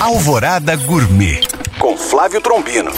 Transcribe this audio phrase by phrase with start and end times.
[0.00, 1.42] Alvorada Gourmet
[1.78, 2.90] com Flávio Trombino.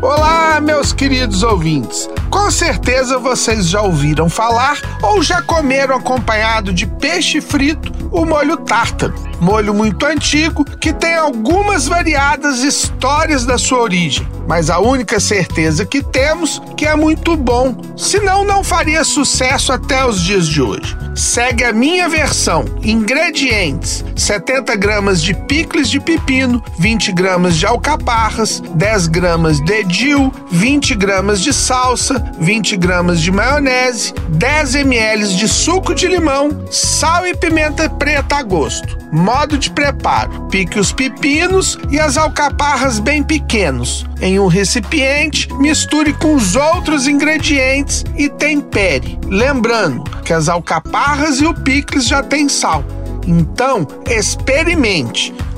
[0.00, 2.08] Olá, meus queridos ouvintes.
[2.30, 8.56] Com certeza vocês já ouviram falar ou já comeram acompanhado de peixe frito o molho
[8.56, 9.25] tártaro.
[9.40, 15.84] Molho muito antigo que tem algumas variadas histórias da sua origem, mas a única certeza
[15.84, 20.96] que temos que é muito bom, senão não faria sucesso até os dias de hoje.
[21.14, 22.64] Segue a minha versão.
[22.82, 30.32] Ingredientes: 70 gramas de picles de pepino, 20 gramas de alcaparras, 10 gramas de dill,
[30.50, 37.26] 20 gramas de salsa, 20 gramas de maionese, 10 ml de suco de limão, sal
[37.26, 38.96] e pimenta preta a gosto.
[39.26, 44.06] Modo de preparo: pique os pepinos e as alcaparras bem pequenos.
[44.20, 49.18] Em um recipiente, misture com os outros ingredientes e tempere.
[49.26, 52.84] Lembrando que as alcaparras e o picles já têm sal.
[53.26, 55.34] Então, experimente.